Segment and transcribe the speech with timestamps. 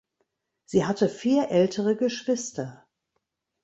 [0.65, 2.87] Sie hatte vier ältere Geschwister.